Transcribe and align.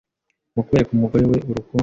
mu 0.55 0.61
kwereka 0.67 0.91
umugore 0.93 1.23
we 1.31 1.37
urukundo 1.51 1.79